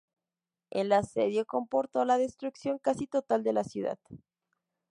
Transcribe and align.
El 0.71 0.93
asedio 0.93 1.45
comportó 1.45 2.05
la 2.05 2.17
destrucción 2.17 2.79
casi 2.79 3.05
total 3.05 3.43
de 3.43 3.53
la 3.53 3.63
ciudad. 3.63 3.99